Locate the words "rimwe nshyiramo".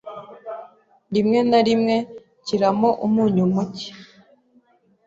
1.67-2.89